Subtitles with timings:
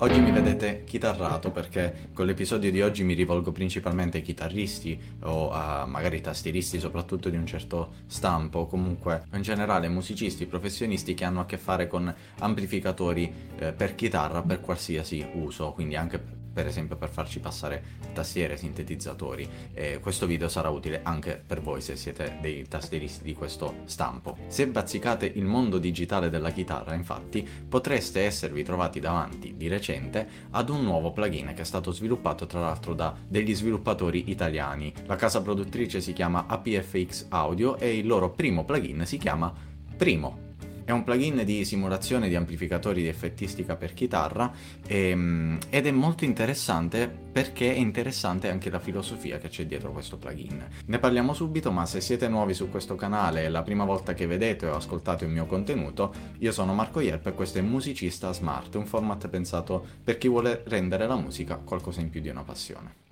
[0.00, 5.50] Oggi mi vedete chitarrato perché con l'episodio di oggi mi rivolgo principalmente ai chitarristi o
[5.50, 11.24] a magari tastieristi soprattutto di un certo stampo o comunque in generale musicisti, professionisti che
[11.24, 16.66] hanno a che fare con amplificatori eh, per chitarra per qualsiasi uso, quindi anche per
[16.66, 17.82] esempio per farci passare
[18.14, 19.46] tastiere, sintetizzatori.
[19.74, 24.38] E questo video sarà utile anche per voi se siete dei tastieristi di questo stampo.
[24.46, 30.70] Se bazzicate il mondo digitale della chitarra, infatti, potreste esservi trovati davanti di recente ad
[30.70, 34.94] un nuovo plugin che è stato sviluppato tra l'altro da degli sviluppatori italiani.
[35.04, 39.52] La casa produttrice si chiama APFX Audio e il loro primo plugin si chiama
[39.94, 40.45] Primo
[40.86, 44.52] è un plugin di simulazione di amplificatori di effettistica per chitarra
[44.86, 49.90] e, ehm, ed è molto interessante perché è interessante anche la filosofia che c'è dietro
[49.90, 50.64] questo plugin.
[50.86, 54.28] Ne parliamo subito, ma se siete nuovi su questo canale e la prima volta che
[54.28, 58.72] vedete o ascoltate il mio contenuto, io sono Marco Yerp e questo è Musicista Smart,
[58.76, 63.05] un format pensato per chi vuole rendere la musica qualcosa in più di una passione.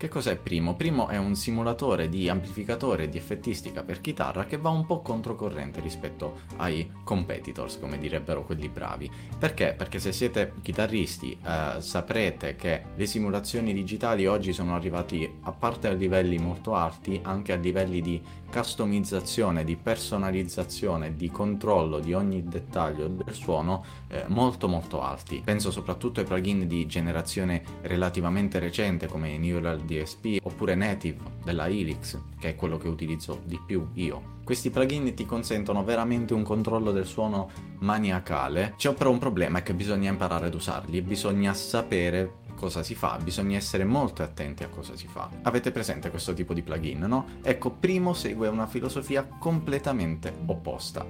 [0.00, 0.76] Che cos'è Primo?
[0.76, 5.82] Primo è un simulatore di amplificatore di effettistica per chitarra che va un po' controcorrente
[5.82, 9.10] rispetto ai competitors, come direbbero quelli bravi.
[9.38, 9.74] Perché?
[9.76, 15.88] Perché se siete chitarristi eh, saprete che le simulazioni digitali oggi sono arrivati, a parte
[15.88, 22.42] a livelli molto alti, anche a livelli di customizzazione, di personalizzazione, di controllo di ogni
[22.42, 25.40] dettaglio del suono eh, molto molto alti.
[25.44, 32.18] Penso soprattutto ai plugin di generazione relativamente recente come Neural DSP oppure Native della Helix,
[32.38, 34.38] che è quello che utilizzo di più io.
[34.44, 38.74] Questi plugin ti consentono veramente un controllo del suono maniacale.
[38.76, 43.18] C'è però un problema, è che bisogna imparare ad usarli bisogna sapere cosa si fa,
[43.22, 45.30] bisogna essere molto attenti a cosa si fa.
[45.42, 47.26] Avete presente questo tipo di plugin, no?
[47.42, 51.06] Ecco, Primo segue una filosofia completamente opposta.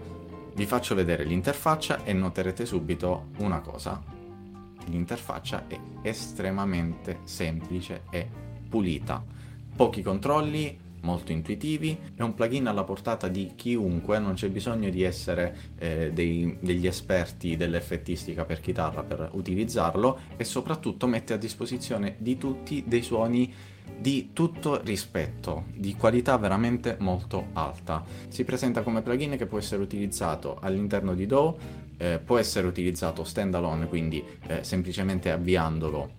[0.54, 4.00] Vi faccio vedere l'interfaccia e noterete subito una cosa.
[4.86, 8.28] L'interfaccia è estremamente semplice e
[8.70, 9.22] pulita.
[9.76, 15.02] Pochi controlli, molto intuitivi, è un plugin alla portata di chiunque, non c'è bisogno di
[15.02, 22.16] essere eh, dei, degli esperti dell'effettistica per chitarra per utilizzarlo e soprattutto mette a disposizione
[22.18, 23.52] di tutti dei suoni
[23.98, 28.04] di tutto rispetto, di qualità veramente molto alta.
[28.28, 31.58] Si presenta come plugin che può essere utilizzato all'interno di DAW,
[31.96, 36.18] eh, può essere utilizzato standalone, quindi eh, semplicemente avviandolo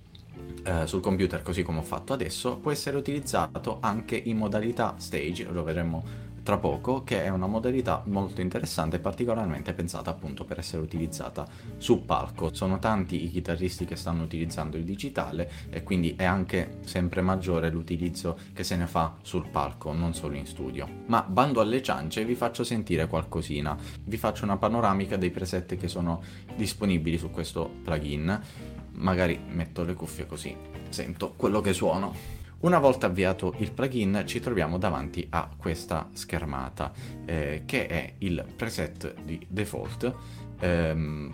[0.63, 5.45] eh, sul computer così come ho fatto adesso può essere utilizzato anche in modalità stage,
[5.45, 10.81] lo vedremo tra poco, che è una modalità molto interessante particolarmente pensata appunto per essere
[10.81, 12.53] utilizzata su palco.
[12.53, 17.69] Sono tanti i chitarristi che stanno utilizzando il digitale e quindi è anche sempre maggiore
[17.69, 20.87] l'utilizzo che se ne fa sul palco, non solo in studio.
[21.07, 23.77] Ma bando alle ciance vi faccio sentire qualcosina.
[24.03, 26.23] Vi faccio una panoramica dei preset che sono
[26.55, 32.39] disponibili su questo plugin magari metto le cuffie così sento quello che suono.
[32.59, 36.91] Una volta avviato il plugin ci troviamo davanti a questa schermata
[37.25, 40.13] eh, che è il preset di default.
[40.59, 41.31] Ehm,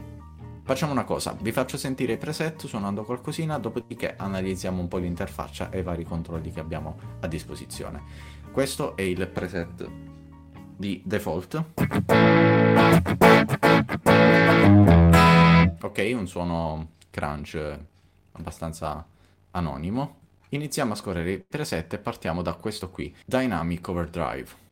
[0.63, 5.69] facciamo una cosa, vi faccio sentire i preset suonando qualcosina, dopodiché analizziamo un po' l'interfaccia
[5.69, 8.01] e i vari controlli che abbiamo a disposizione.
[8.49, 9.89] Questo è il preset
[10.77, 11.63] di default.
[15.81, 17.79] Ok, un suono crunch
[18.33, 19.03] abbastanza
[19.51, 20.25] anonimo.
[20.49, 24.66] Iniziamo a scorrere i preset e partiamo da questo qui, Dynamic Overdrive.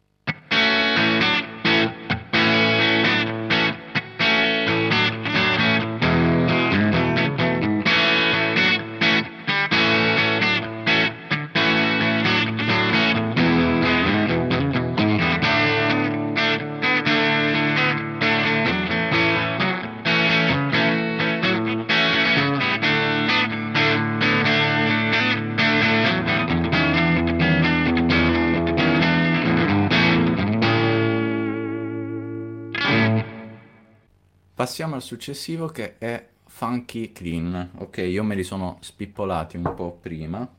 [34.65, 37.73] Passiamo al successivo che è Funky Clean.
[37.77, 40.49] Ok, io me li sono spippolati un po' prima.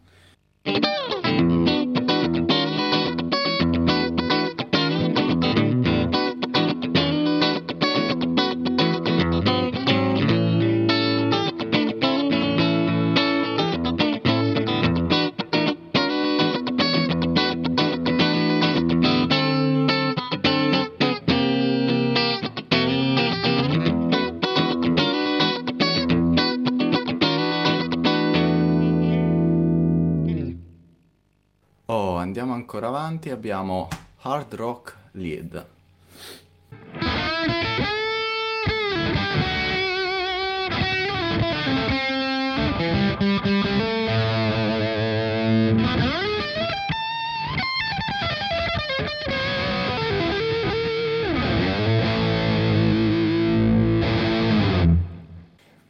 [32.38, 33.88] Andiamo ancora avanti, abbiamo
[34.20, 35.66] Hard Rock Lead.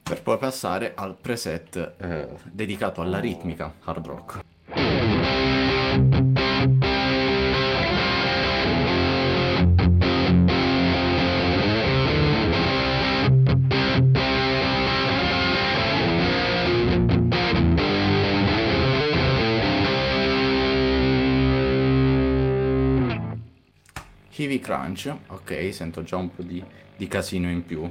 [0.04, 4.44] Per poi passare al preset eh, dedicato alla ritmica hard rock.
[24.38, 26.62] Heavy Crunch, ok, sento già un po' di,
[26.94, 27.91] di casino in più.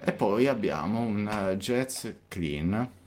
[0.00, 3.02] E poi abbiamo un eh, jazz clean.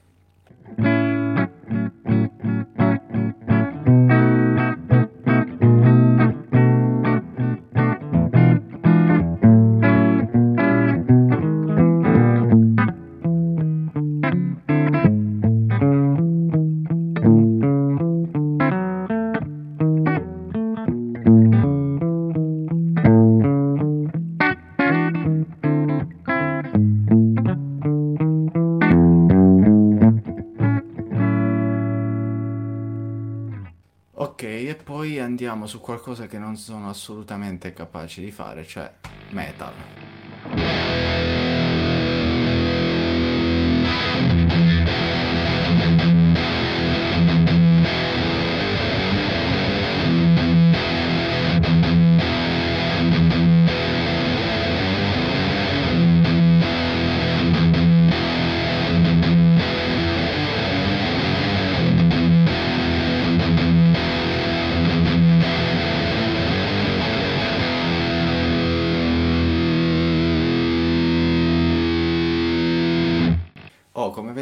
[34.39, 38.93] Ok, e poi andiamo su qualcosa che non sono assolutamente capace di fare, cioè
[39.31, 39.73] metal.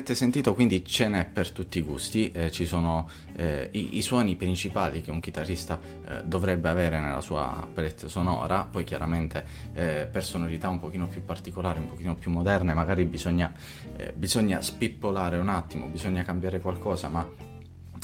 [0.05, 4.01] Avete sentito, quindi ce n'è per tutti i gusti, eh, ci sono eh, i, i
[4.03, 9.43] suoni principali che un chitarrista eh, dovrebbe avere nella sua palette sonora, poi chiaramente
[9.73, 13.51] eh, per sonorità un pochino più particolari, un pochino più moderne, magari bisogna,
[13.97, 17.27] eh, bisogna spippolare un attimo, bisogna cambiare qualcosa, ma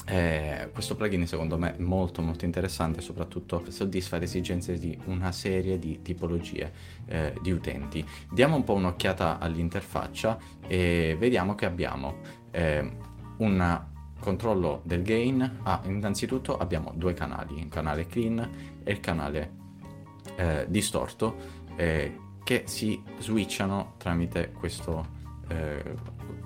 [0.06, 5.32] eh, questo plugin secondo me è molto molto interessante, soprattutto soddisfa le esigenze di una
[5.32, 6.72] serie di tipologie
[7.06, 8.04] eh, di utenti.
[8.30, 12.16] Diamo un po' un'occhiata all'interfaccia e vediamo che abbiamo
[12.50, 12.90] eh,
[13.38, 13.84] un
[14.18, 15.58] controllo del gain.
[15.62, 19.52] Ah, innanzitutto abbiamo due canali, il canale clean e il canale
[20.36, 25.20] eh, distorto, eh, che si switchano tramite questo
[25.52, 25.94] eh,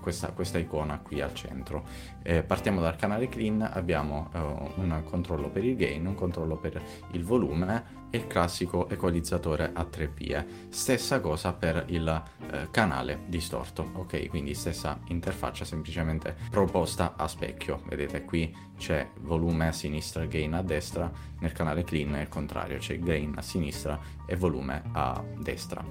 [0.01, 1.85] questa, questa, icona qui al centro.
[2.23, 6.81] Eh, partiamo dal canale clean, abbiamo eh, un controllo per il gain, un controllo per
[7.13, 10.47] il volume e il classico equalizzatore a tre vie.
[10.69, 14.29] Stessa cosa per il eh, canale distorto, ok?
[14.29, 17.83] Quindi stessa interfaccia semplicemente proposta a specchio.
[17.89, 21.11] Vedete qui c'è volume a sinistra gain a destra,
[21.41, 25.85] nel canale clean è il contrario, c'è gain a sinistra e volume a destra.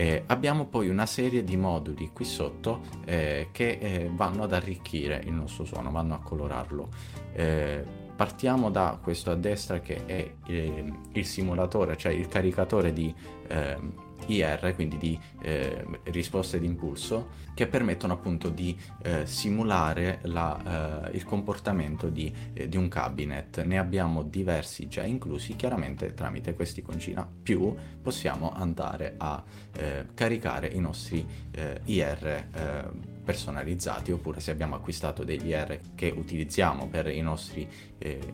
[0.00, 5.20] Eh, abbiamo poi una serie di moduli qui sotto eh, che eh, vanno ad arricchire
[5.26, 6.88] il nostro suono, vanno a colorarlo.
[7.34, 7.84] Eh,
[8.16, 13.14] partiamo da questo a destra che è eh, il simulatore, cioè il caricatore di
[13.48, 13.92] ehm,
[14.30, 21.24] IR, quindi di eh, risposte d'impulso, che permettono appunto di eh, simulare la, eh, il
[21.24, 23.62] comportamento di, eh, di, un cabinet.
[23.64, 29.42] Ne abbiamo diversi già inclusi, chiaramente tramite questi concina più possiamo andare a
[29.76, 36.88] eh, caricare i nostri eh, IR personalizzati oppure se abbiamo acquistato degli IR che utilizziamo
[36.88, 37.68] per i nostri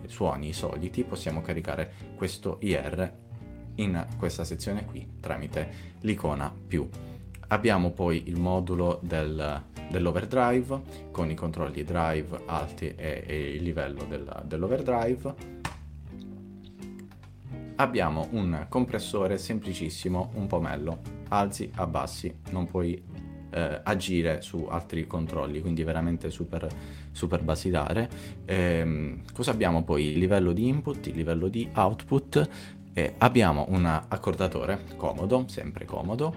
[0.07, 3.25] suoni soliti possiamo caricare questo IR
[3.77, 6.89] in questa sezione qui tramite l'icona più.
[7.49, 10.81] Abbiamo poi il modulo del, dell'overdrive
[11.11, 15.55] con i controlli drive alti e, e il livello del, dell'overdrive.
[17.77, 23.01] Abbiamo un compressore semplicissimo, un pomello, alzi, abbassi, non puoi
[23.51, 26.69] eh, agire su altri controlli, quindi veramente super,
[27.11, 28.09] super basilare.
[28.45, 30.07] Ehm, cosa abbiamo poi?
[30.13, 32.49] Il livello di input, il livello di output,
[32.97, 36.35] eh, abbiamo un accordatore comodo, sempre comodo,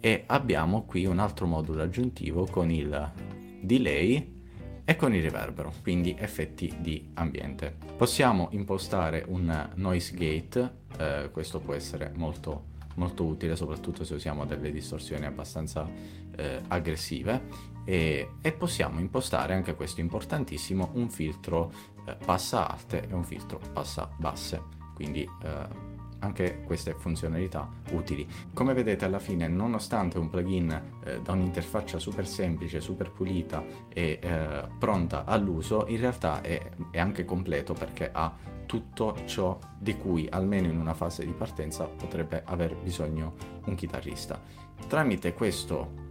[0.00, 3.12] e abbiamo qui un altro modulo aggiuntivo con il
[3.60, 4.40] delay
[4.84, 7.76] e con il riverbero, quindi effetti di ambiente.
[7.96, 12.64] Possiamo impostare un noise gate, eh, questo può essere molto,
[12.96, 15.88] molto utile soprattutto se usiamo delle distorsioni abbastanza
[16.34, 17.42] eh, aggressive
[17.84, 21.72] e, e, possiamo impostare anche questo importantissimo un filtro
[22.04, 24.60] eh, passa alte e un filtro passa basse,
[24.94, 25.90] quindi eh,
[26.22, 28.26] anche queste funzionalità utili.
[28.54, 34.18] Come vedete alla fine, nonostante un plugin eh, da un'interfaccia super semplice, super pulita e
[34.20, 36.60] eh, pronta all'uso, in realtà è,
[36.90, 38.34] è anche completo perché ha
[38.66, 43.34] tutto ciò di cui almeno in una fase di partenza potrebbe aver bisogno
[43.66, 44.40] un chitarrista.
[44.86, 46.10] Tramite questo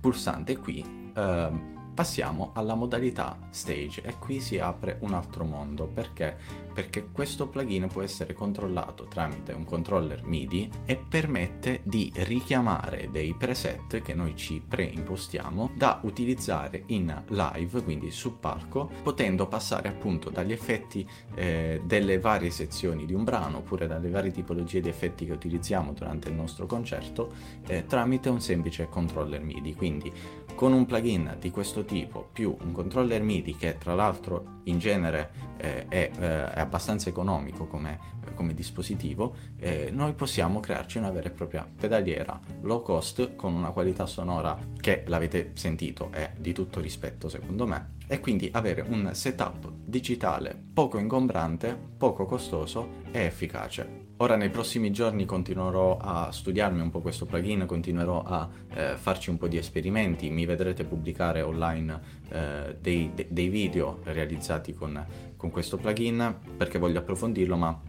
[0.00, 6.38] pulsante qui eh, Passiamo alla modalità stage e qui si apre un altro mondo perché?
[6.72, 13.34] Perché questo plugin può essere controllato tramite un controller MIDI e permette di richiamare dei
[13.34, 20.30] preset che noi ci preimpostiamo da utilizzare in live, quindi sul palco, potendo passare appunto
[20.30, 25.26] dagli effetti eh, delle varie sezioni di un brano oppure dalle varie tipologie di effetti
[25.26, 27.34] che utilizziamo durante il nostro concerto
[27.66, 29.74] eh, tramite un semplice controller MIDI.
[29.74, 30.10] Quindi
[30.54, 35.30] con un plugin di questo tipo più un controller MIDI che tra l'altro in genere
[35.56, 37.98] eh, è, eh, è, abbastanza economico come,
[38.34, 43.70] come dispositivo, eh, noi possiamo crearci una vera e propria pedaliera low cost con una
[43.70, 49.08] qualità sonora che l'avete sentito è di tutto rispetto secondo me e quindi avere un
[49.14, 54.10] setup digitale poco ingombrante, poco costoso e efficace.
[54.18, 59.30] Ora nei prossimi giorni continuerò a studiarmi un po' questo plugin, continuerò a eh, farci
[59.30, 65.06] un po' di esperimenti, mi vedrete pubblicare online eh, dei, de, dei, video realizzati con,
[65.34, 67.80] con questo plugin perché voglio approfondirlo ma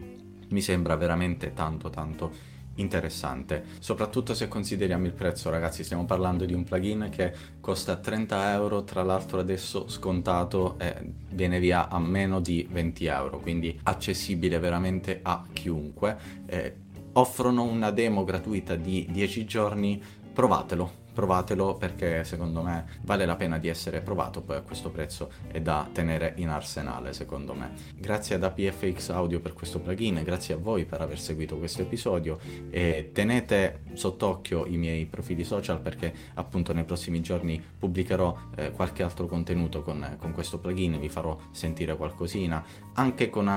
[0.48, 6.54] mi sembra veramente tanto tanto interessante, soprattutto se consideriamo il prezzo ragazzi, stiamo parlando di
[6.54, 10.96] un plugin che costa 30 euro, tra l'altro adesso scontato eh,
[11.30, 16.18] viene via a meno di 20 euro, quindi accessibile veramente a chiunque.
[16.46, 16.76] Eh,
[17.14, 20.02] offrono una demo gratuita di 10 giorni,
[20.34, 25.32] provatelo, provatelo perché secondo me vale la pena di essere provato, poi a questo prezzo
[25.48, 27.72] è da tenere in arsenale secondo me.
[27.96, 32.40] Grazie ad APFX Audio per questo plugin, grazie a voi per aver seguito questo episodio
[32.70, 39.04] e tenete sott'occhio i miei profili social perché appunto nei prossimi giorni pubblicherò eh, qualche
[39.04, 43.48] altro contenuto con, con questo plugin, vi farò sentire qualcosina, anche con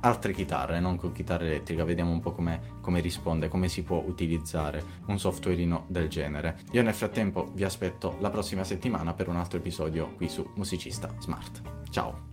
[0.00, 4.02] altre chitarre, non con chitarra elettrica, vediamo un po' come, come risponde, come si può
[4.06, 6.58] utilizzare un softwareino del genere.
[6.72, 11.12] Io nel frattempo vi aspetto la prossima settimana per un altro episodio qui su Musicista
[11.18, 11.60] Smart.
[11.90, 12.29] Ciao!